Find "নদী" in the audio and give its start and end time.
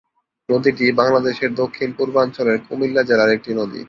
3.53-3.79